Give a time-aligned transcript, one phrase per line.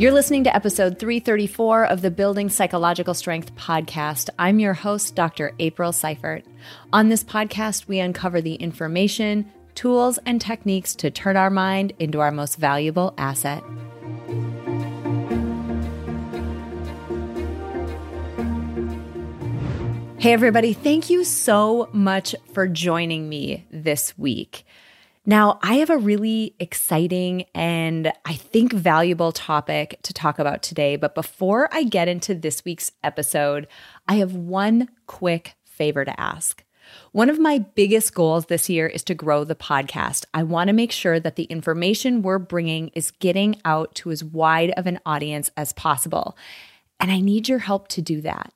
[0.00, 4.30] You're listening to episode 334 of the Building Psychological Strength podcast.
[4.38, 5.52] I'm your host, Dr.
[5.58, 6.46] April Seifert.
[6.90, 12.18] On this podcast, we uncover the information, tools, and techniques to turn our mind into
[12.20, 13.62] our most valuable asset.
[20.16, 24.64] Hey, everybody, thank you so much for joining me this week.
[25.30, 30.96] Now, I have a really exciting and I think valuable topic to talk about today.
[30.96, 33.68] But before I get into this week's episode,
[34.08, 36.64] I have one quick favor to ask.
[37.12, 40.24] One of my biggest goals this year is to grow the podcast.
[40.34, 44.24] I want to make sure that the information we're bringing is getting out to as
[44.24, 46.36] wide of an audience as possible.
[46.98, 48.52] And I need your help to do that.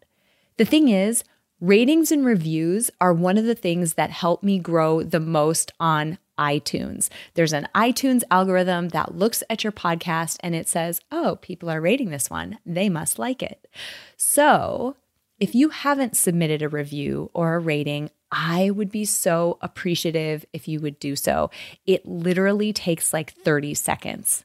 [0.56, 1.22] The thing is,
[1.60, 6.18] ratings and reviews are one of the things that help me grow the most on
[6.38, 7.08] iTunes.
[7.34, 11.80] There's an iTunes algorithm that looks at your podcast and it says, oh, people are
[11.80, 12.58] rating this one.
[12.64, 13.68] They must like it.
[14.16, 14.96] So
[15.40, 20.66] if you haven't submitted a review or a rating, I would be so appreciative if
[20.66, 21.50] you would do so.
[21.86, 24.44] It literally takes like 30 seconds.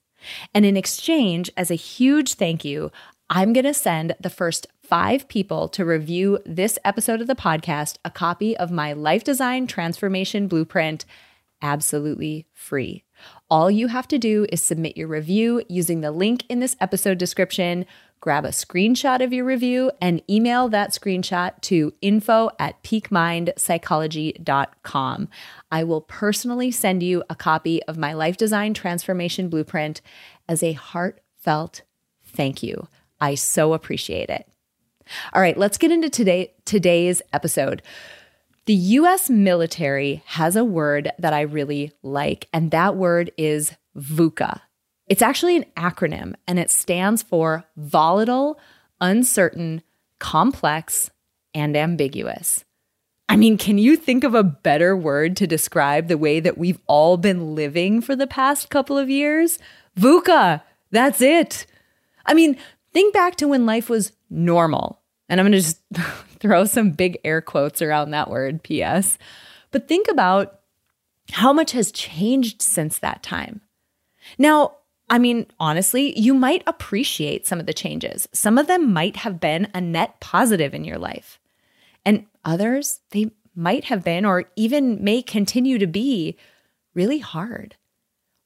[0.53, 2.91] And in exchange, as a huge thank you,
[3.29, 7.97] I'm going to send the first five people to review this episode of the podcast
[8.03, 11.05] a copy of my life design transformation blueprint
[11.61, 13.03] absolutely free.
[13.49, 17.17] All you have to do is submit your review using the link in this episode
[17.17, 17.85] description.
[18.21, 25.29] Grab a screenshot of your review and email that screenshot to info at peakmindpsychology.com.
[25.71, 30.01] I will personally send you a copy of my life design transformation blueprint
[30.47, 31.83] as a heartfelt
[32.29, 32.87] thank you.
[33.19, 34.47] I so appreciate it.
[35.33, 37.81] All right, let's get into today today's episode.
[38.69, 44.61] The US military has a word that I really like, and that word is VUCA.
[45.07, 48.59] It's actually an acronym and it stands for volatile,
[49.01, 49.81] uncertain,
[50.19, 51.09] complex,
[51.51, 52.63] and ambiguous.
[53.27, 56.79] I mean, can you think of a better word to describe the way that we've
[56.85, 59.57] all been living for the past couple of years?
[59.97, 60.61] VUCA,
[60.91, 61.65] that's it.
[62.23, 62.55] I mean,
[62.93, 65.01] think back to when life was normal.
[65.27, 65.81] And I'm going to just
[66.39, 69.17] throw some big air quotes around that word, PS.
[69.71, 70.59] But think about
[71.31, 73.61] how much has changed since that time.
[74.37, 74.75] Now,
[75.09, 78.27] I mean, honestly, you might appreciate some of the changes.
[78.31, 81.39] Some of them might have been a net positive in your life.
[82.05, 86.37] And others, they might have been or even may continue to be
[86.93, 87.75] really hard.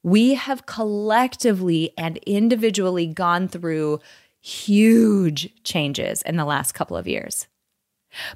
[0.04, 4.00] We have collectively and individually gone through
[4.42, 7.48] huge changes in the last couple of years.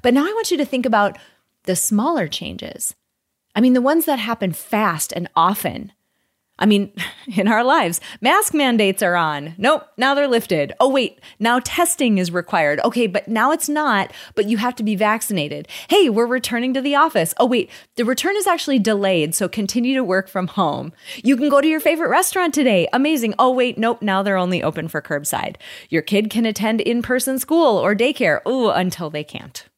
[0.02, 1.18] But now I want you to think about
[1.64, 2.94] the smaller changes.
[3.54, 5.92] I mean, the ones that happen fast and often.
[6.58, 6.92] I mean,
[7.36, 9.54] in our lives, mask mandates are on.
[9.58, 10.72] Nope, now they're lifted.
[10.80, 12.80] Oh, wait, now testing is required.
[12.84, 15.68] Okay, but now it's not, but you have to be vaccinated.
[15.88, 17.34] Hey, we're returning to the office.
[17.38, 20.92] Oh, wait, the return is actually delayed, so continue to work from home.
[21.22, 22.88] You can go to your favorite restaurant today.
[22.92, 23.34] Amazing.
[23.38, 25.56] Oh, wait, nope, now they're only open for curbside.
[25.88, 28.40] Your kid can attend in person school or daycare.
[28.46, 29.68] Ooh, until they can't.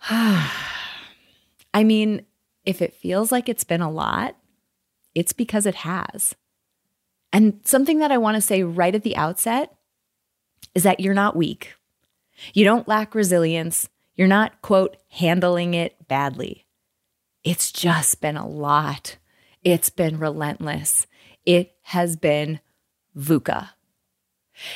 [0.10, 2.22] I mean,
[2.64, 4.36] if it feels like it's been a lot,
[5.18, 6.36] it's because it has.
[7.32, 9.74] And something that I want to say right at the outset
[10.76, 11.74] is that you're not weak.
[12.54, 13.88] You don't lack resilience.
[14.14, 16.66] You're not, quote, handling it badly.
[17.42, 19.16] It's just been a lot.
[19.64, 21.08] It's been relentless.
[21.44, 22.60] It has been
[23.16, 23.70] VUCA.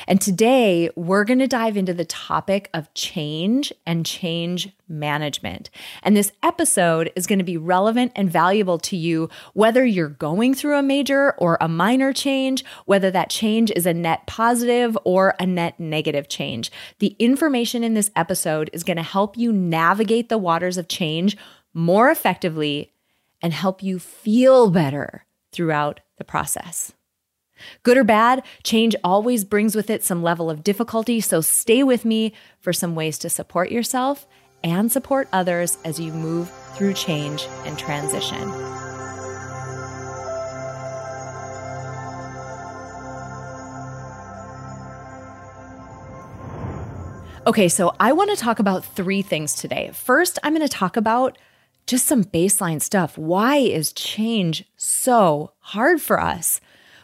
[0.07, 5.69] And today we're going to dive into the topic of change and change management.
[6.01, 10.53] And this episode is going to be relevant and valuable to you whether you're going
[10.53, 15.35] through a major or a minor change, whether that change is a net positive or
[15.39, 16.71] a net negative change.
[16.99, 21.37] The information in this episode is going to help you navigate the waters of change
[21.73, 22.93] more effectively
[23.41, 26.93] and help you feel better throughout the process.
[27.83, 32.05] Good or bad, change always brings with it some level of difficulty, so stay with
[32.05, 34.27] me for some ways to support yourself
[34.63, 38.49] and support others as you move through change and transition.
[47.45, 49.91] Okay, so I want to talk about three things today.
[49.93, 51.37] First, I'm going to talk about
[51.85, 53.17] just some baseline stuff.
[53.17, 56.61] Why is change so hard for us?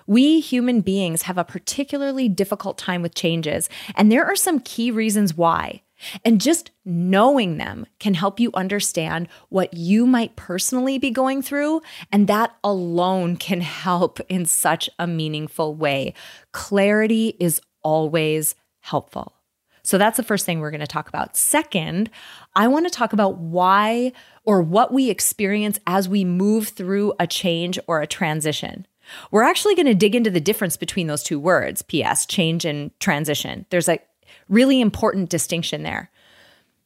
[0.10, 4.90] We human beings have a particularly difficult time with changes, and there are some key
[4.90, 5.84] reasons why.
[6.26, 11.84] And just knowing them can help you understand what you might personally be going through.
[12.12, 16.16] And that alone can help in such a meaningful way.
[16.54, 19.36] Clarity is always helpful.
[19.84, 21.38] So that's the first thing we're going to talk about.
[21.38, 22.10] Second,
[22.56, 24.12] I want to talk about why
[24.44, 28.88] or what we experience as we move through a change or a transition.
[29.32, 32.98] We're actually going to dig into the difference between those two words, PS, change and
[33.00, 33.66] transition.
[33.70, 34.00] There's a
[34.48, 36.12] really important distinction there.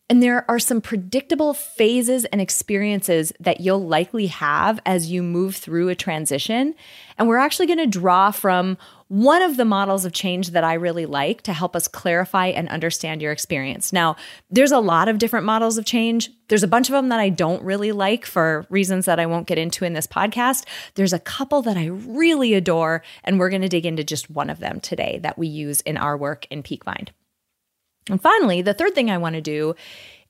[0.09, 5.55] And there are some predictable phases and experiences that you'll likely have as you move
[5.55, 6.75] through a transition.
[7.17, 8.77] And we're actually going to draw from
[9.13, 12.67] one of the models of change that I really like to help us clarify and
[12.67, 13.93] understand your experience.
[13.93, 14.15] Now,
[14.49, 16.31] there's a lot of different models of change.
[16.47, 19.45] There's a bunch of them that I don't really like for reasons that I won't
[19.45, 20.65] get into in this podcast.
[20.95, 24.49] There's a couple that I really adore, and we're going to dig into just one
[24.49, 27.11] of them today that we use in our work in Peak Mind.
[28.09, 29.75] And finally, the third thing I want to do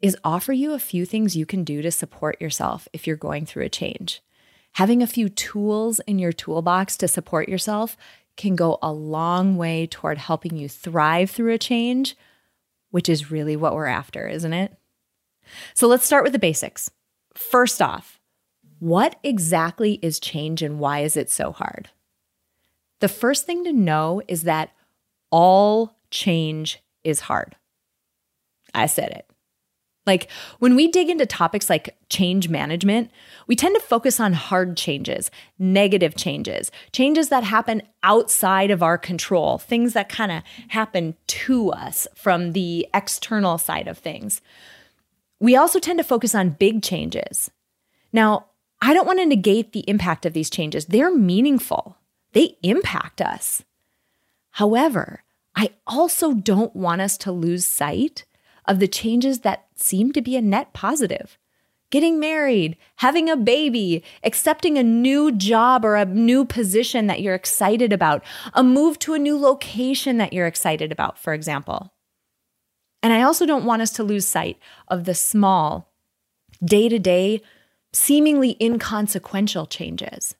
[0.01, 3.45] is offer you a few things you can do to support yourself if you're going
[3.45, 4.21] through a change.
[4.74, 7.95] Having a few tools in your toolbox to support yourself
[8.35, 12.15] can go a long way toward helping you thrive through a change,
[12.91, 14.75] which is really what we're after, isn't it?
[15.74, 16.89] So let's start with the basics.
[17.35, 18.19] First off,
[18.80, 21.89] what exactly is change and why is it so hard?
[23.00, 24.71] The first thing to know is that
[25.31, 27.56] all change is hard.
[28.74, 29.29] I said it.
[30.05, 30.29] Like
[30.59, 33.09] when we dig into topics like change management,
[33.47, 38.97] we tend to focus on hard changes, negative changes, changes that happen outside of our
[38.97, 44.41] control, things that kind of happen to us from the external side of things.
[45.39, 47.50] We also tend to focus on big changes.
[48.11, 48.47] Now,
[48.81, 51.97] I don't want to negate the impact of these changes, they're meaningful,
[52.33, 53.63] they impact us.
[54.51, 55.23] However,
[55.55, 58.25] I also don't want us to lose sight
[58.67, 61.38] of the changes that seem to be a net positive.
[61.91, 67.35] Getting married, having a baby, accepting a new job or a new position that you're
[67.35, 71.94] excited about, a move to a new location that you're excited about, for example.
[73.03, 74.57] And I also don't want us to lose sight
[74.88, 75.91] of the small,
[76.63, 77.41] day to day,
[77.91, 80.36] seemingly inconsequential changes.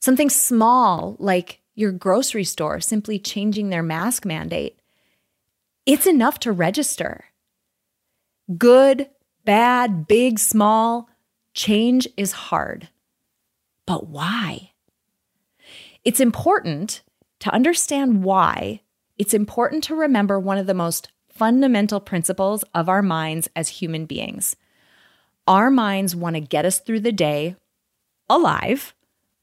[0.00, 4.80] Something small like your grocery store simply changing their mask mandate
[5.86, 7.26] it's enough to register.
[8.56, 9.08] Good,
[9.44, 11.08] bad, big, small,
[11.52, 12.88] change is hard.
[13.86, 14.72] But why?
[16.04, 17.02] It's important
[17.40, 18.82] to understand why.
[19.18, 24.06] It's important to remember one of the most fundamental principles of our minds as human
[24.06, 24.56] beings.
[25.48, 27.56] Our minds want to get us through the day
[28.28, 28.94] alive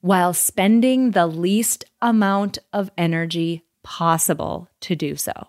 [0.02, 5.48] while spending the least amount of energy possible to do so.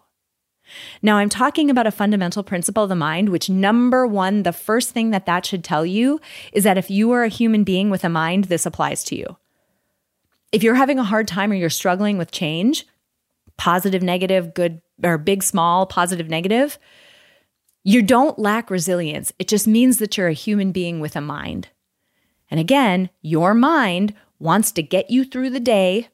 [1.02, 4.90] Now, I'm talking about a fundamental principle of the mind, which number one, the first
[4.90, 6.20] thing that that should tell you
[6.52, 9.36] is that if you are a human being with a mind, this applies to you.
[10.52, 12.86] If you're having a hard time or you're struggling with change,
[13.56, 16.78] positive, negative, good, or big, small, positive, negative,
[17.82, 19.32] you don't lack resilience.
[19.38, 21.68] It just means that you're a human being with a mind.
[22.50, 26.08] And again, your mind wants to get you through the day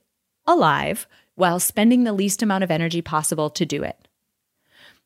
[0.47, 4.09] alive while spending the least amount of energy possible to do it.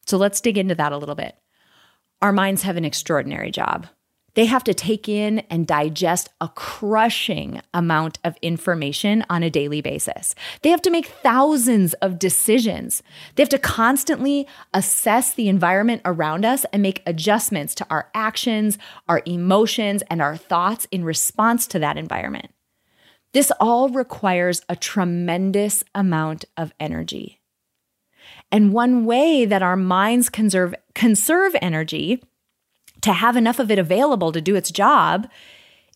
[0.07, 1.37] So let's dig into that a little bit.
[2.23, 3.87] Our minds have an extraordinary job.
[4.35, 9.81] They have to take in and digest a crushing amount of information on a daily
[9.81, 10.35] basis.
[10.63, 13.03] They have to make thousands of decisions.
[13.35, 18.77] They have to constantly assess the environment around us and make adjustments to our actions,
[19.09, 22.51] our emotions, and our thoughts in response to that environment.
[23.33, 27.41] This all requires a tremendous amount of energy.
[28.55, 32.23] And one way that our minds conserve conserve energy
[33.01, 35.27] to have enough of it available to do its job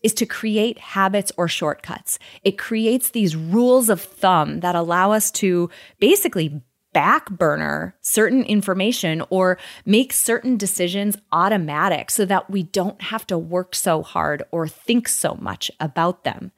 [0.03, 2.19] is to create habits or shortcuts.
[2.43, 5.69] It creates these rules of thumb that allow us to
[6.01, 6.61] basically
[6.91, 13.37] back burner certain information or make certain decisions automatic so that we don't have to
[13.37, 16.51] work so hard or think so much about them.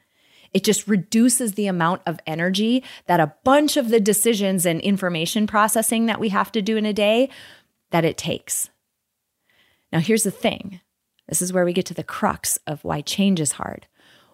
[0.54, 5.48] It just reduces the amount of energy that a bunch of the decisions and information
[5.48, 7.30] processing that we have to do in a day
[7.92, 8.70] that it takes.
[9.92, 10.82] Now here's the thing.
[11.28, 13.88] This is where we get to the crux of why change is hard.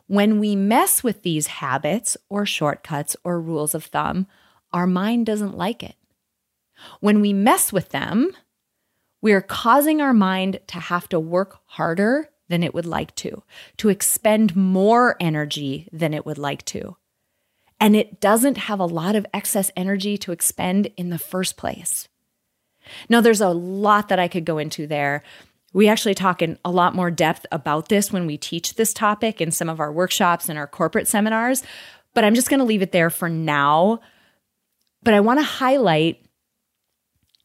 [0.07, 4.25] When we mess with these habits or shortcuts or rules of thumb,
[4.71, 5.95] our mind doesn't like it.
[6.99, 8.31] When we mess with them,
[9.21, 13.43] we're causing our mind to have to work harder than it would like to,
[13.77, 16.97] to expend more energy than it would like to.
[17.79, 22.07] And it doesn't have a lot of excess energy to expend in the first place.
[23.09, 25.23] Now, there's a lot that I could go into there.
[25.73, 29.41] We actually talk in a lot more depth about this when we teach this topic
[29.41, 31.63] in some of our workshops and our corporate seminars,
[32.13, 33.99] but I'm just going to leave it there for now.
[35.03, 36.25] But I want to highlight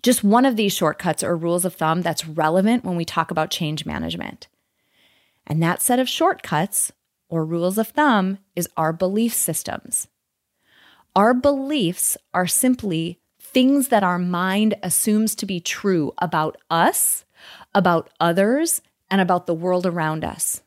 [0.03, 3.51] just one of these shortcuts or rules of thumb that's relevant when we talk about
[3.51, 4.49] change management.
[5.47, 6.93] And that set of shortcuts
[7.29, 10.09] or rules of thumb is our belief systems.
[11.15, 17.25] Our beliefs are simply things that our mind assumes to be true about us,
[17.75, 18.81] about others,
[19.11, 20.63] and about the world around us.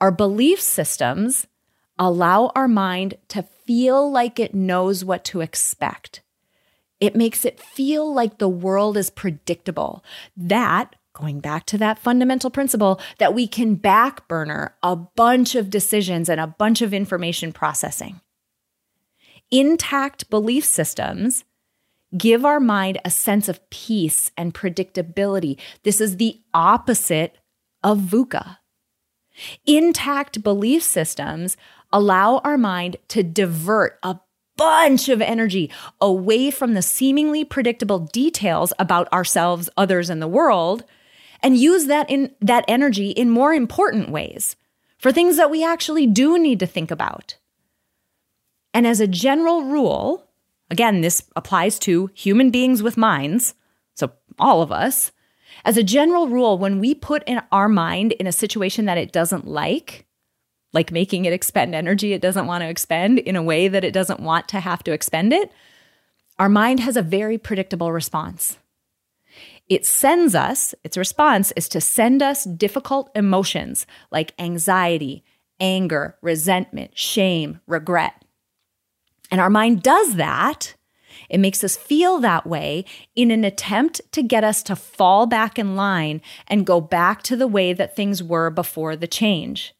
[0.00, 1.46] Our belief systems
[1.98, 6.22] allow our mind to feel like it knows what to expect.
[7.00, 10.04] It makes it feel like the world is predictable.
[10.36, 15.70] That, going back to that fundamental principle, that we can back burner a bunch of
[15.70, 18.20] decisions and a bunch of information processing.
[19.50, 21.44] Intact belief systems
[22.16, 25.58] give our mind a sense of peace and predictability.
[25.82, 27.36] This is the opposite
[27.82, 28.58] of VUCA.
[29.66, 31.56] Intact belief systems
[31.92, 34.18] allow our mind to divert a
[34.56, 35.70] bunch of energy
[36.00, 40.84] away from the seemingly predictable details about ourselves, others, and the world,
[41.42, 44.56] and use that in that energy in more important ways
[44.98, 47.36] for things that we actually do need to think about.
[48.74, 50.28] And as a general rule,
[50.70, 53.54] again, this applies to human beings with minds,
[53.94, 55.12] so all of us.
[55.64, 59.12] As a general rule, when we put in our mind in a situation that it
[59.12, 60.06] doesn't like,
[60.72, 63.92] like making it expend energy it doesn't want to expend in a way that it
[63.92, 65.50] doesn't want to have to expend it,
[66.38, 68.58] our mind has a very predictable response.
[69.68, 75.24] It sends us, its response is to send us difficult emotions like anxiety,
[75.60, 78.24] anger, resentment, shame, regret.
[79.30, 80.74] And our mind does that.
[81.28, 82.84] It makes us feel that way
[83.14, 87.36] in an attempt to get us to fall back in line and go back to
[87.36, 89.74] the way that things were before the change.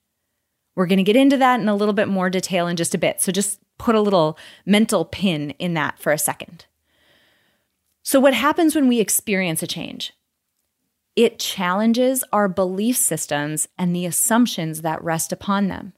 [0.76, 2.98] We're going to get into that in a little bit more detail in just a
[2.98, 3.20] bit.
[3.20, 6.66] So just put a little mental pin in that for a second.
[8.08, 10.14] So, what happens when we experience a change?
[11.14, 15.92] It challenges our belief systems and the assumptions that rest upon them.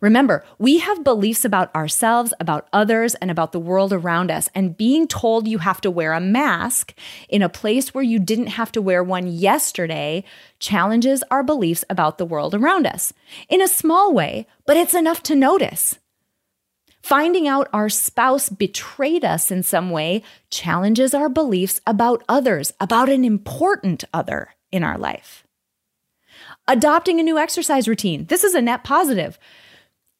[0.00, 4.48] Remember, we have beliefs about ourselves, about others, and about the world around us.
[4.56, 6.92] And being told you have to wear a mask
[7.28, 10.24] in a place where you didn't have to wear one yesterday
[10.58, 13.12] challenges our beliefs about the world around us
[13.48, 15.96] in a small way, but it's enough to notice.
[17.04, 23.10] Finding out our spouse betrayed us in some way challenges our beliefs about others, about
[23.10, 25.46] an important other in our life.
[26.66, 28.24] Adopting a new exercise routine.
[28.24, 29.38] This is a net positive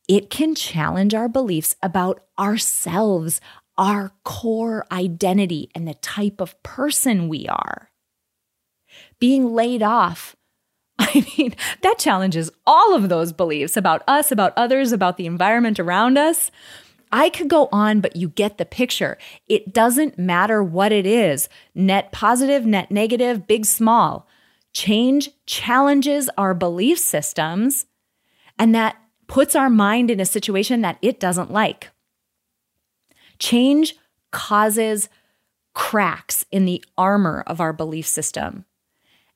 [0.09, 3.41] it can challenge our beliefs about ourselves,
[3.79, 7.89] our core identity, and the type of person we are.
[9.19, 10.37] Being laid off,
[10.99, 15.81] I mean, that challenges all of those beliefs about us, about others, about the environment
[15.81, 16.51] around us.
[17.11, 19.19] I could go on, but you get the picture.
[19.47, 24.29] It doesn't matter what it is net positive, net negative, big, small.
[24.73, 27.87] Change challenges our belief systems,
[28.59, 28.97] and that
[29.29, 31.91] puts our mind in a situation that it doesn't like.
[33.39, 33.95] Change
[34.33, 35.09] causes
[35.75, 38.65] cracks in the armor of our belief system.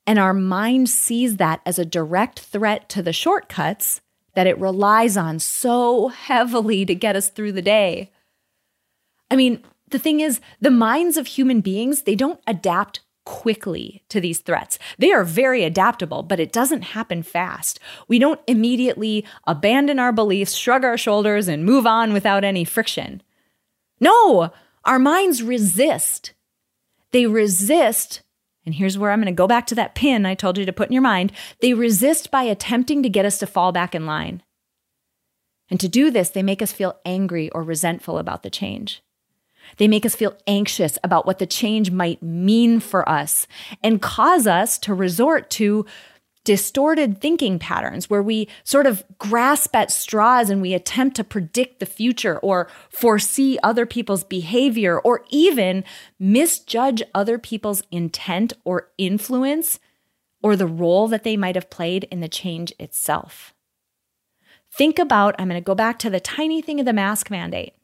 [0.09, 4.01] And our mind sees that as a direct threat to the shortcuts
[4.33, 8.11] that it relies on so heavily to get us through the day.
[9.31, 14.19] I mean, the thing is, the minds of human beings, they don't adapt quickly to
[14.19, 14.79] these threats.
[14.97, 17.79] They are very adaptable, but it doesn't happen fast.
[18.09, 23.23] We don't immediately abandon our beliefs, shrug our shoulders, and move on without any friction.
[24.01, 24.53] No,
[24.87, 26.33] our minds resist.
[27.13, 28.23] They resist.
[28.69, 30.75] And here's where I'm going to go back to that pin I told you to
[30.75, 31.33] put in your mind.
[31.63, 34.43] They resist by attempting to get us to fall back in line.
[35.71, 39.03] And to do this, they make us feel angry or resentful about the change.
[39.79, 43.47] They make us feel anxious about what the change might mean for us
[43.83, 45.87] and cause us to resort to
[46.49, 51.79] distorted thinking patterns where we sort of grasp at straws and we attempt to predict
[51.79, 55.85] the future or foresee other people's behavior or even
[56.19, 59.79] misjudge other people's intent or influence
[60.43, 63.53] or the role that they might have played in the change itself.
[64.73, 67.75] Think about, I'm going to go back to the tiny thing of the mask mandate.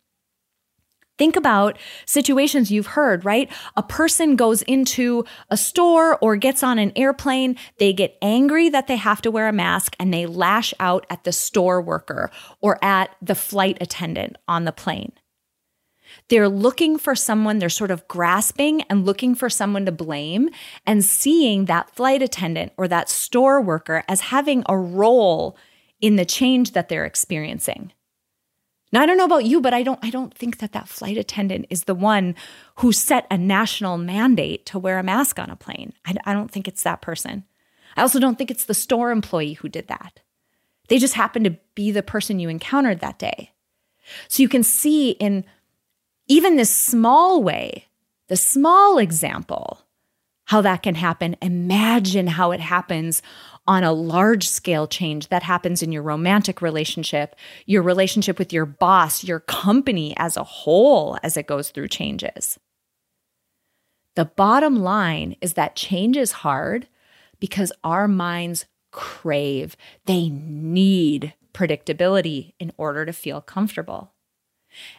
[1.16, 3.50] Think about situations you've heard, right?
[3.76, 7.56] A person goes into a store or gets on an airplane.
[7.78, 11.22] They get angry that they have to wear a mask and they lash out at
[11.22, 12.30] the store worker
[12.60, 15.12] or at the flight attendant on the plane.
[16.28, 20.48] They're looking for someone, they're sort of grasping and looking for someone to blame
[20.86, 25.56] and seeing that flight attendant or that store worker as having a role
[26.00, 27.92] in the change that they're experiencing.
[28.94, 31.16] Now I don't know about you, but I don't I don't think that that flight
[31.16, 32.36] attendant is the one
[32.76, 35.92] who set a national mandate to wear a mask on a plane.
[36.06, 37.42] I, I don't think it's that person.
[37.96, 40.20] I also don't think it's the store employee who did that.
[40.86, 43.50] They just happened to be the person you encountered that day.
[44.28, 45.44] So you can see in
[46.28, 47.86] even this small way,
[48.28, 49.80] the small example,
[50.46, 51.36] how that can happen.
[51.40, 53.22] Imagine how it happens
[53.66, 57.34] on a large scale change that happens in your romantic relationship,
[57.66, 62.58] your relationship with your boss, your company as a whole as it goes through changes.
[64.16, 66.88] The bottom line is that change is hard
[67.40, 74.13] because our minds crave, they need predictability in order to feel comfortable.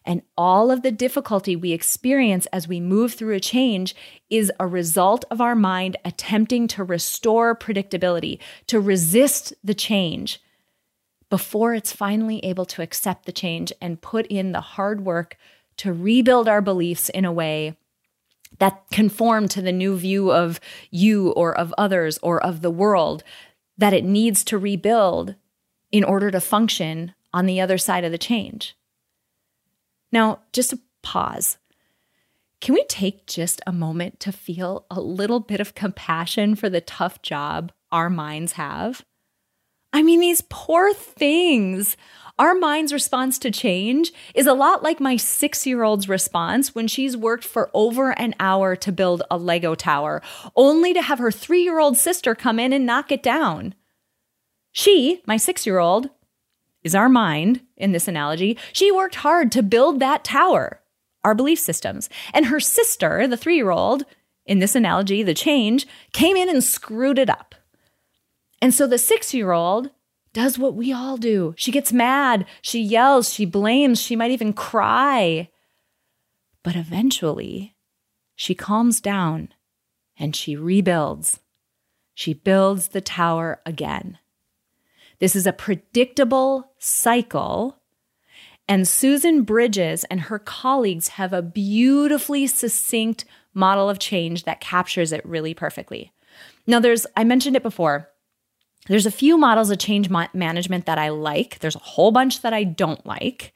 [0.06, 3.96] And all of the difficulty we experience as we move through a change
[4.30, 10.42] is a result of our mind attempting to restore predictability, to resist the change
[11.30, 15.38] before it's finally able to accept the change and put in the hard work
[15.78, 17.76] to rebuild our beliefs in a way
[18.60, 23.24] that conform to the new view of you or of others or of the world
[23.78, 25.36] that it needs to rebuild
[25.92, 28.76] in order to function on the other side of the change.
[30.12, 31.58] Now, just a pause.
[32.62, 36.82] Can we take just a moment to feel a little bit of compassion for the
[36.82, 39.06] tough job our minds have?
[39.94, 41.96] I mean, these poor things.
[42.38, 46.90] Our mind's response to change is a lot like my six year old's response when
[46.90, 50.22] she's worked for over an hour to build a Lego tower,
[50.54, 53.74] only to have her three year old sister come in and knock it down.
[54.74, 56.10] She, my six year old,
[56.86, 58.58] is our mind in this analogy.
[58.72, 60.80] She worked hard to build that tower,
[61.24, 62.10] our belief systems.
[62.34, 64.06] And her sister, the three year old,
[64.46, 67.56] in this analogy, the change, came in and screwed it up.
[68.62, 69.90] And so the six year old
[70.32, 71.56] does what we all do.
[71.58, 75.50] She gets mad, she yells, she blames, she might even cry.
[76.62, 77.76] But eventually,
[78.36, 79.50] she calms down
[80.18, 81.40] and she rebuilds.
[82.14, 84.20] She builds the tower again.
[85.20, 87.80] This is a predictable cycle.
[88.68, 95.12] And Susan Bridges and her colleagues have a beautifully succinct model of change that captures
[95.12, 96.12] it really perfectly.
[96.68, 98.10] Now, there's, I mentioned it before,
[98.88, 101.60] there's a few models of change management that I like.
[101.60, 103.54] There's a whole bunch that I don't like.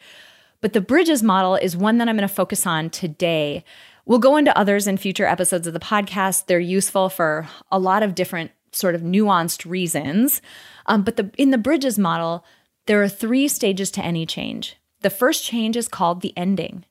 [0.61, 3.63] But the Bridges model is one that I'm going to focus on today.
[4.05, 6.47] We'll go into others in future episodes of the podcast.
[6.47, 10.41] They're useful for a lot of different sort of nuanced reasons.
[10.89, 12.43] Um, but the, in the Bridges model,
[12.87, 14.75] there are three stages to any change.
[15.01, 16.83] The first change is called the ending.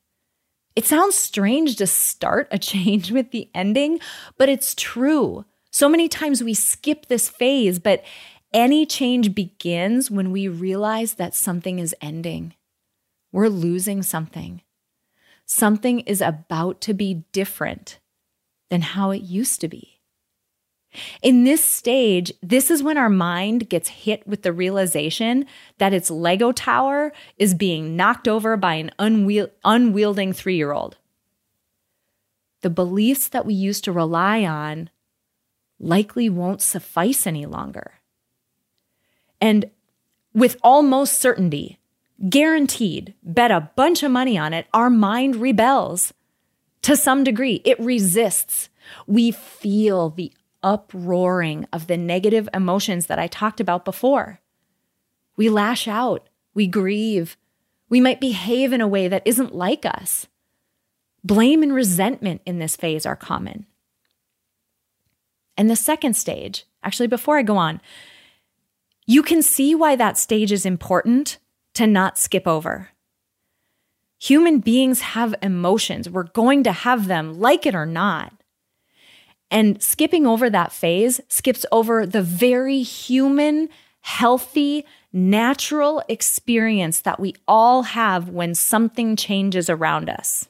[0.75, 3.99] It sounds strange to start a change with the ending,
[4.37, 5.45] but it's true.
[5.71, 8.03] So many times we skip this phase, but
[8.53, 12.53] any change begins when we realize that something is ending.
[13.31, 14.61] We're losing something.
[15.45, 17.99] Something is about to be different
[18.69, 19.88] than how it used to be.
[21.21, 25.45] In this stage, this is when our mind gets hit with the realization
[25.77, 30.97] that its Lego tower is being knocked over by an unwiel- unwielding three year old.
[32.61, 34.89] The beliefs that we used to rely on
[35.79, 37.93] likely won't suffice any longer.
[39.39, 39.69] And
[40.33, 41.79] with almost certainty,
[42.29, 46.13] guaranteed, bet a bunch of money on it, our mind rebels
[46.81, 47.61] to some degree.
[47.63, 48.69] It resists.
[49.07, 54.39] We feel the uproaring of the negative emotions that I talked about before.
[55.37, 57.37] We lash out, we grieve,
[57.89, 60.27] we might behave in a way that isn't like us.
[61.23, 63.65] Blame and resentment in this phase are common.
[65.57, 67.81] And the second stage, actually, before I go on,
[69.05, 71.37] you can see why that stage is important
[71.73, 72.89] to not skip over.
[74.19, 76.09] Human beings have emotions.
[76.09, 78.33] We're going to have them, like it or not.
[79.51, 83.69] And skipping over that phase skips over the very human,
[84.01, 90.47] healthy, natural experience that we all have when something changes around us.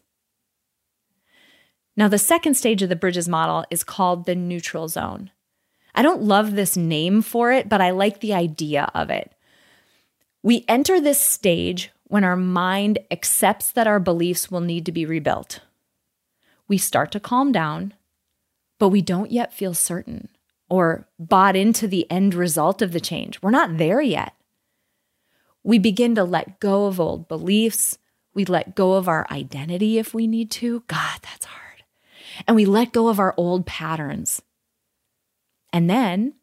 [1.95, 5.31] Now, the second stage of the Bridges model is called the neutral zone.
[5.95, 9.33] I don't love this name for it, but I like the idea of it.
[10.41, 15.05] We enter this stage when our mind accepts that our beliefs will need to be
[15.05, 15.59] rebuilt.
[16.67, 17.93] We start to calm down
[18.79, 20.29] but we don't yet feel certain
[20.69, 23.41] or bought into the end result of the change.
[23.41, 24.33] We're not there yet.
[25.63, 27.97] We begin to let go of old beliefs.
[28.33, 30.83] We let go of our identity if we need to.
[30.87, 31.83] God, that's hard.
[32.47, 34.41] And we let go of our old patterns.
[35.73, 36.35] And then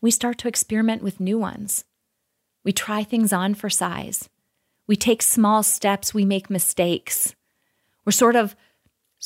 [0.00, 1.84] we start to experiment with new ones.
[2.64, 4.28] We try things on for size.
[4.86, 6.14] We take small steps.
[6.14, 7.34] We make mistakes.
[8.04, 8.54] We're sort of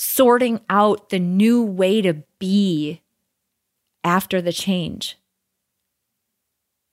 [0.03, 3.03] sorting out the new way to be
[4.03, 5.19] after the change.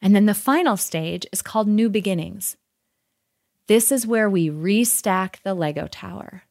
[0.02, 2.58] And then the final stage is called new beginnings.
[3.68, 6.44] This is where we restack the Lego tower.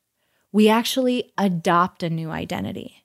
[0.50, 3.04] We actually adopt a new identity.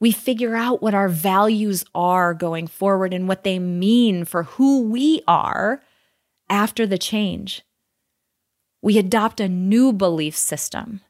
[0.00, 4.80] We figure out what our values are going forward and what they mean for who
[4.88, 5.82] we are
[6.48, 7.60] after the change.
[8.80, 11.02] We adopt a new belief system.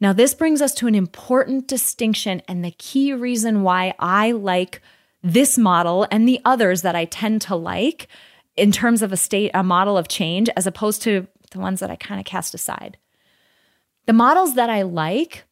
[0.00, 4.80] Now, this brings us to an important distinction and the key reason why I like
[5.22, 8.08] this model and the others that I tend to like
[8.56, 11.90] in terms of a state, a model of change, as opposed to the ones that
[11.90, 12.96] I kind of cast aside.
[14.06, 15.44] The models that I like,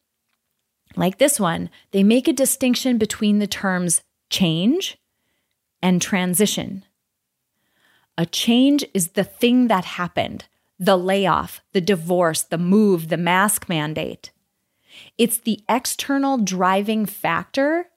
[0.97, 4.99] like this one, they make a distinction between the terms change
[5.83, 6.85] and transition.
[8.17, 10.47] A change is the thing that happened
[10.81, 14.31] the layoff, the divorce, the move, the mask mandate.
[15.18, 17.90] It's the external driving factor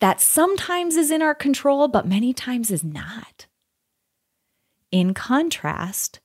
[0.00, 3.46] that sometimes is in our control, but many times is not.
[4.90, 6.20] In contrast,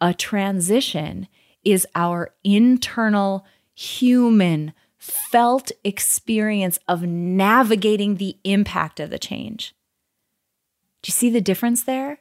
[0.00, 1.28] a transition
[1.64, 9.74] is our internal human felt experience of navigating the impact of the change.
[11.02, 12.20] Do you see the difference there?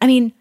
[0.00, 0.32] I mean,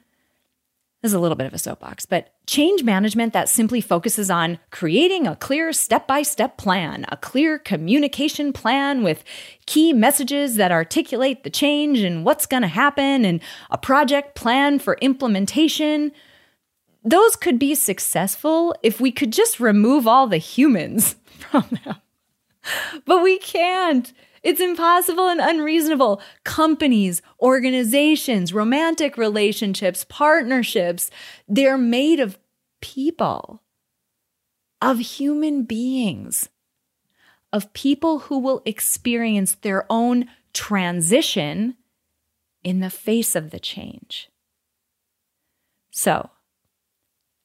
[1.02, 4.60] this is a little bit of a soapbox, but change management that simply focuses on
[4.70, 9.24] creating a clear step by step plan, a clear communication plan with
[9.66, 14.78] key messages that articulate the change and what's going to happen, and a project plan
[14.78, 16.12] for implementation.
[17.06, 21.96] Those could be successful if we could just remove all the humans from them.
[23.06, 24.12] But we can't.
[24.50, 26.24] It's impossible and unreasonable.
[26.44, 31.12] Companies, organizations, romantic relationships, partnerships,
[31.48, 32.40] they're made of
[32.82, 33.62] people,
[34.82, 36.50] of human beings,
[37.54, 41.78] of people who will experience their own transition
[42.64, 44.32] in the face of the change.
[45.92, 46.32] So,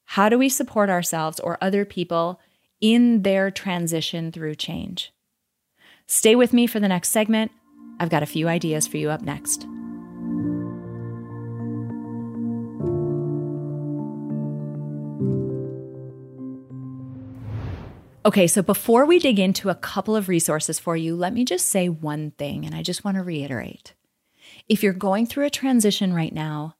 [0.05, 2.39] how do we support ourselves or other people
[2.81, 5.11] in their transition through change?
[6.07, 7.51] Stay with me for the next segment.
[7.99, 9.65] I've got a few ideas for you up next.
[18.25, 21.67] Okay, so before we dig into a couple of resources for you, let me just
[21.67, 23.93] say one thing, and I just want to reiterate.
[24.67, 26.75] If you're going through a transition right now,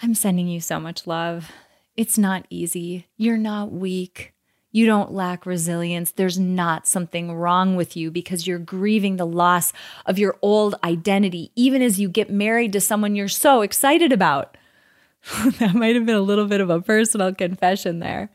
[0.00, 1.50] I'm sending you so much love.
[1.96, 3.08] It's not easy.
[3.16, 4.33] You're not weak.
[4.74, 6.10] You don't lack resilience.
[6.10, 9.72] There's not something wrong with you because you're grieving the loss
[10.04, 14.56] of your old identity, even as you get married to someone you're so excited about.
[15.60, 18.30] that might have been a little bit of a personal confession there.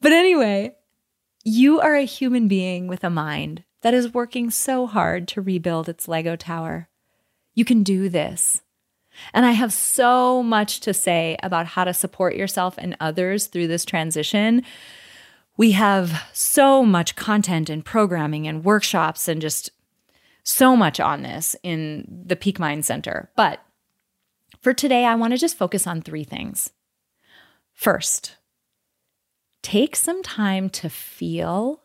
[0.00, 0.76] But anyway,
[1.44, 5.90] you are a human being with a mind that is working so hard to rebuild
[5.90, 6.88] its Lego tower.
[7.54, 8.62] You can do this.
[9.34, 13.66] And I have so much to say about how to support yourself and others through
[13.66, 14.62] this transition
[15.56, 19.70] we have so much content and programming and workshops and just
[20.42, 23.30] so much on this in the Peak Mind Center.
[23.36, 23.60] But
[24.60, 26.72] for today, I want to just focus on three things.
[27.72, 28.36] First,
[29.62, 31.82] take some time to feel,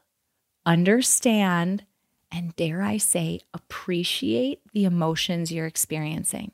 [0.66, 1.86] understand,
[2.32, 6.52] and dare I say, appreciate the emotions you're experiencing.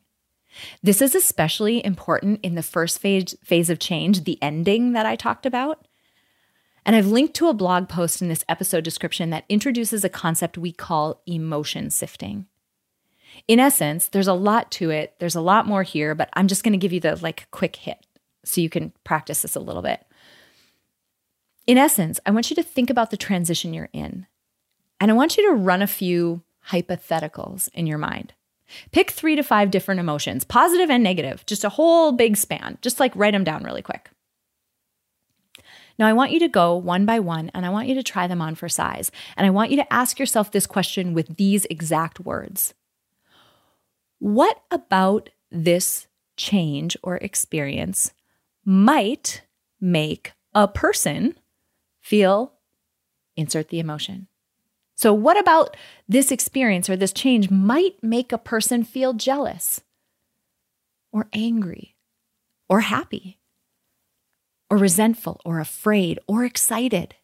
[0.81, 5.15] This is especially important in the first phase, phase of change, the ending that I
[5.15, 5.85] talked about.
[6.85, 10.57] And I've linked to a blog post in this episode description that introduces a concept
[10.57, 12.45] we call emotion sifting.
[13.47, 15.15] In essence, there's a lot to it.
[15.19, 17.75] There's a lot more here, but I'm just going to give you the like quick
[17.75, 18.05] hit
[18.43, 20.05] so you can practice this a little bit.
[21.67, 24.27] In essence, I want you to think about the transition you're in.
[24.99, 28.33] And I want you to run a few hypotheticals in your mind.
[28.91, 32.77] Pick three to five different emotions, positive and negative, just a whole big span.
[32.81, 34.09] Just like write them down really quick.
[35.97, 38.27] Now, I want you to go one by one and I want you to try
[38.27, 39.11] them on for size.
[39.37, 42.73] And I want you to ask yourself this question with these exact words
[44.19, 48.11] What about this change or experience
[48.65, 49.43] might
[49.79, 51.37] make a person
[52.01, 52.53] feel,
[53.35, 54.27] insert the emotion.
[54.95, 55.75] So, what about
[56.07, 59.81] this experience or this change might make a person feel jealous
[61.11, 61.95] or angry
[62.69, 63.37] or happy
[64.69, 67.15] or resentful or afraid or excited.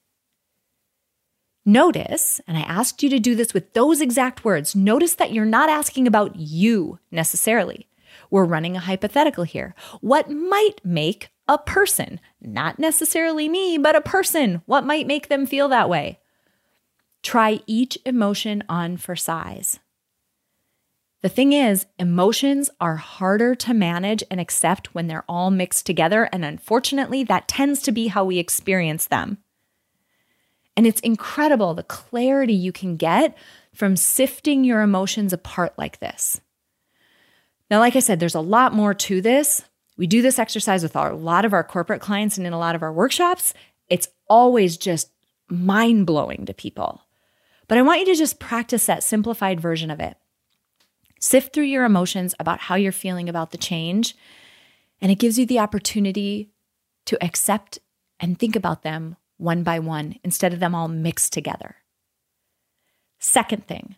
[1.65, 5.45] Notice, and I asked you to do this with those exact words, notice that you're
[5.45, 7.87] not asking about you necessarily.
[8.31, 9.75] We're running a hypothetical here.
[9.99, 15.45] What might make a person, not necessarily me, but a person, what might make them
[15.45, 16.19] feel that way?
[17.21, 19.79] Try each emotion on for size.
[21.21, 26.27] The thing is, emotions are harder to manage and accept when they're all mixed together.
[26.31, 29.37] And unfortunately, that tends to be how we experience them.
[30.75, 33.37] And it's incredible the clarity you can get
[33.73, 36.41] from sifting your emotions apart like this.
[37.69, 39.63] Now, like I said, there's a lot more to this.
[39.97, 42.75] We do this exercise with a lot of our corporate clients and in a lot
[42.75, 43.53] of our workshops.
[43.89, 45.11] It's always just
[45.49, 47.01] mind blowing to people.
[47.67, 50.17] But I want you to just practice that simplified version of it.
[51.21, 54.15] Sift through your emotions about how you're feeling about the change,
[54.99, 56.49] and it gives you the opportunity
[57.05, 57.77] to accept
[58.19, 61.75] and think about them one by one instead of them all mixed together.
[63.19, 63.97] Second thing,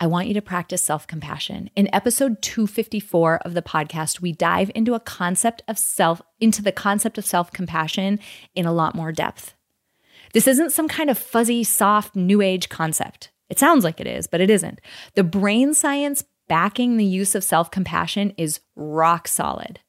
[0.00, 1.70] I want you to practice self compassion.
[1.76, 6.72] In episode 254 of the podcast, we dive into a concept of self, into the
[6.72, 8.18] concept of self compassion
[8.56, 9.54] in a lot more depth.
[10.32, 13.30] This isn't some kind of fuzzy, soft, new age concept.
[13.48, 14.80] It sounds like it is, but it isn't.
[15.14, 19.80] The brain science backing the use of self compassion is rock solid.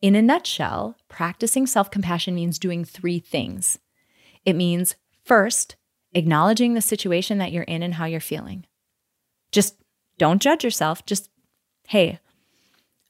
[0.00, 3.78] In a nutshell, practicing self compassion means doing three things.
[4.44, 5.76] It means, first,
[6.12, 8.64] acknowledging the situation that you're in and how you're feeling.
[9.50, 9.76] Just
[10.18, 11.04] don't judge yourself.
[11.04, 11.30] Just,
[11.88, 12.20] hey,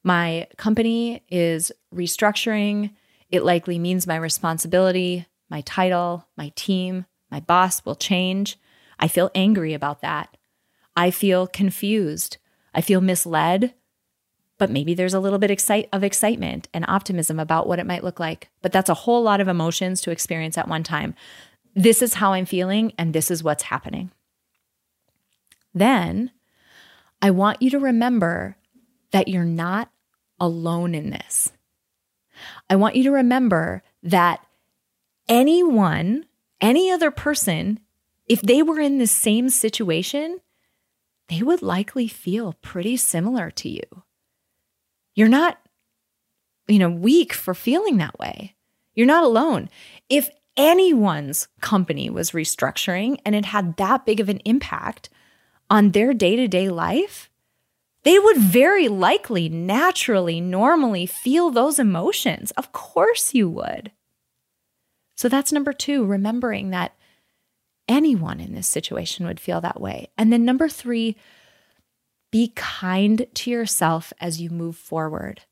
[0.03, 2.95] my company is restructuring.
[3.31, 8.59] It likely means my responsibility, my title, my team, my boss will change.
[8.99, 10.38] I feel angry about that.
[10.99, 12.39] I feel confused.
[12.75, 13.73] I feel misled,
[14.59, 15.53] but maybe there's a little bit
[15.93, 18.49] of excitement and optimism about what it might look like.
[18.63, 21.15] But that's a whole lot of emotions to experience at one time.
[21.73, 24.11] This is how I'm feeling, and this is what's happening.
[25.73, 26.33] Then
[27.23, 28.57] I want you to remember
[29.13, 29.93] that you're not
[30.41, 31.53] alone in this.
[32.69, 34.45] I want you to remember that
[35.29, 36.27] anyone,
[36.61, 37.79] any other person,
[38.27, 40.41] if they were in the same situation,
[41.29, 44.03] they would likely feel pretty similar to you.
[45.15, 45.59] You're not,
[46.67, 48.55] you know, weak for feeling that way.
[48.95, 49.69] You're not alone.
[50.09, 55.09] If anyone's company was restructuring and it had that big of an impact
[55.71, 57.31] on their day to day life,
[58.03, 62.51] they would very likely, naturally, normally feel those emotions.
[62.53, 63.93] Of course, you would.
[65.15, 66.97] So that's number two, remembering that
[67.89, 70.09] anyone in this situation would feel that way.
[70.17, 71.17] And then number three,
[72.31, 75.43] be kind to yourself as you move forward.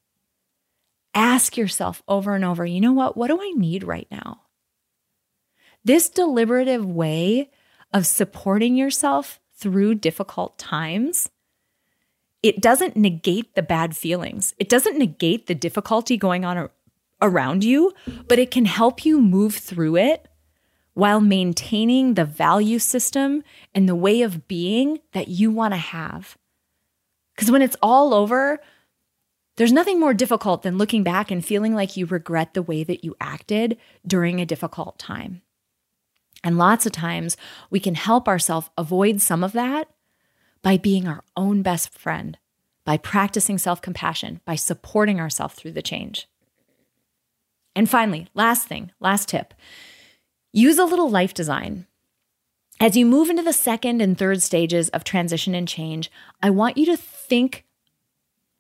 [1.14, 3.16] Ask yourself over and over, you know what?
[3.16, 4.42] What do I need right now?
[5.84, 7.50] This deliberative way
[7.92, 11.30] of supporting yourself through difficult times,
[12.42, 14.54] it doesn't negate the bad feelings.
[14.58, 16.68] It doesn't negate the difficulty going on
[17.22, 17.92] around you,
[18.28, 20.28] but it can help you move through it
[20.96, 26.38] while maintaining the value system and the way of being that you want to have.
[27.34, 28.58] Because when it's all over,
[29.56, 33.04] there's nothing more difficult than looking back and feeling like you regret the way that
[33.04, 35.42] you acted during a difficult time.
[36.42, 37.36] And lots of times
[37.68, 39.90] we can help ourselves avoid some of that
[40.62, 42.38] by being our own best friend,
[42.86, 46.26] by practicing self compassion, by supporting ourselves through the change.
[47.74, 49.52] And finally, last thing, last tip
[50.56, 51.84] Use a little life design.
[52.80, 56.10] As you move into the second and third stages of transition and change,
[56.42, 57.66] I want you to think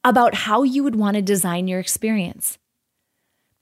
[0.04, 2.58] about how you would want to design your experience.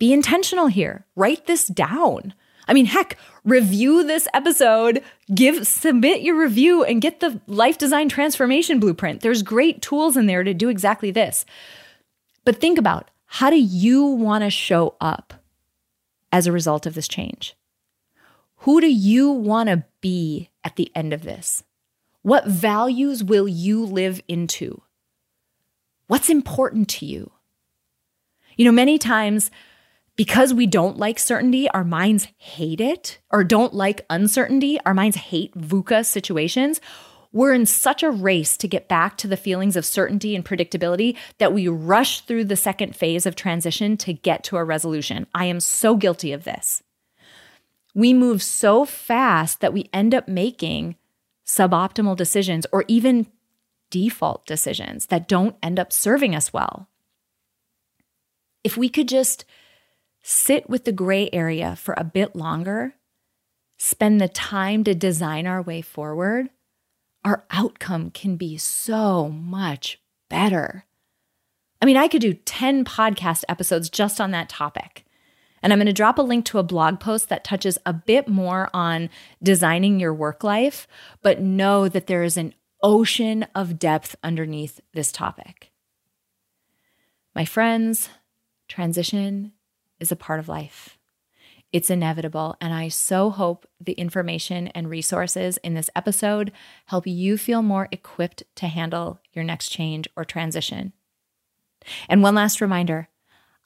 [0.01, 1.07] Be intentional here.
[1.15, 2.35] Write this down.
[2.67, 8.09] I mean, heck, review this episode, give submit your review and get the life design
[8.09, 9.21] transformation blueprint.
[9.21, 11.47] There's great tools in there to do exactly this.
[12.45, 15.35] But think about how do you want to show up
[16.33, 17.55] as a result of this change?
[18.65, 21.63] Who do you want to be at the end of this?
[22.23, 24.81] What values will you live into?
[26.07, 27.31] What's important to you?
[28.57, 29.51] You know, many times,
[30.17, 35.19] because we don't like certainty, our minds hate it, or don't like uncertainty, our minds
[35.19, 36.81] hate VUCA situations.
[37.33, 41.19] We're in such a race to get back to the feelings of certainty and predictability
[41.37, 45.27] that we rush through the second phase of transition to get to a resolution.
[45.35, 46.83] I am so guilty of this
[47.95, 50.97] we move so fast that we end up making
[51.47, 53.27] suboptimal decisions or even
[53.91, 56.89] default decisions that don't end up serving us well.
[58.65, 59.45] If we could just
[60.23, 62.95] sit with the gray area for a bit longer,
[63.77, 66.49] spend the time to design our way forward,
[67.25, 70.85] our outcome can be so much better.
[71.81, 75.04] I mean, I could do 10 podcast episodes just on that topic.
[75.65, 78.29] And I'm going to drop a link to a blog post that touches a bit
[78.29, 79.09] more on
[79.43, 80.87] designing your work life,
[81.23, 85.73] but know that there is an ocean of depth underneath this topic.
[87.35, 88.11] My friends,
[88.69, 89.53] transition
[89.99, 90.99] is a part of life.
[91.73, 96.53] It's inevitable, and I so hope the information and resources in this episode
[96.87, 100.93] help you feel more equipped to handle your next change or transition.
[102.07, 103.09] And one last reminder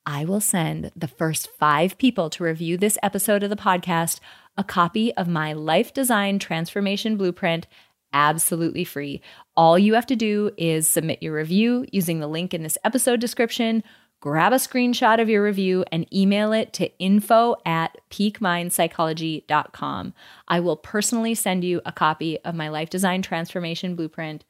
[0.09, 4.21] I will send the first five people to review this episode of the podcast
[4.57, 7.67] a copy of my life design transformation blueprint
[8.15, 9.21] absolutely free.
[9.55, 13.21] All you have to do is submit your review using the link in this episode
[13.21, 13.85] description
[14.21, 20.15] grab a screenshot of your review and email it to info at peakmindpsychology.com.
[20.49, 24.47] I will personally send you a copy of my life design transformation blueprint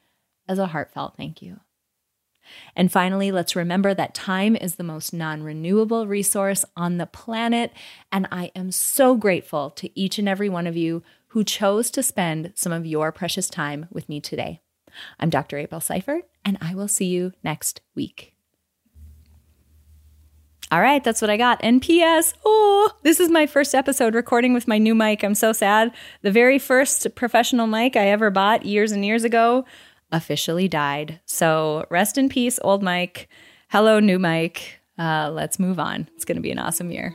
[0.47, 1.59] as a heartfelt thank you.
[2.77, 7.73] And finally, let's remember that time is the most non renewable resource on the planet.
[8.13, 12.03] And I am so grateful to each and every one of you who chose to
[12.03, 14.61] spend some of your precious time with me today.
[15.21, 15.59] I'm Dr.
[15.59, 18.35] April Seifert, and I will see you next week.
[20.71, 21.61] All right, that's what I got.
[21.63, 22.35] And P.S.
[22.45, 25.23] Oh, this is my first episode recording with my new mic.
[25.23, 25.95] I'm so sad.
[26.21, 29.65] The very first professional mic I ever bought years and years ago
[30.13, 31.21] officially died.
[31.27, 33.29] So rest in peace, old Mike.
[33.71, 34.81] Hello, new Mike.
[34.99, 36.09] Uh, let's move on.
[36.15, 37.15] It's going to be an awesome year.